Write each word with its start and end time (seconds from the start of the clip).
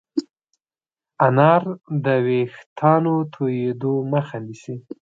انار 1.27 1.63
د 2.05 2.05
ويښتانو 2.25 3.15
تویدو 3.33 3.93
مخه 4.11 4.37
نیسي. 4.45 4.75